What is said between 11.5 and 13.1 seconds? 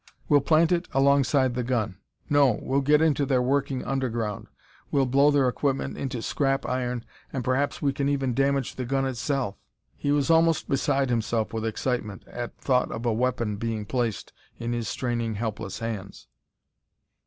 with excitement at thought of